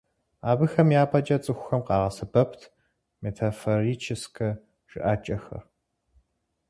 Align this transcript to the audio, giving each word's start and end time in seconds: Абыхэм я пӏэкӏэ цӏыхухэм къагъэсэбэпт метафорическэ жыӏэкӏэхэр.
Абыхэм 0.51 0.89
я 1.01 1.03
пӏэкӏэ 1.09 1.37
цӏыхухэм 1.43 1.81
къагъэсэбэпт 1.87 2.61
метафорическэ 3.21 4.49
жыӏэкӏэхэр. 4.89 5.63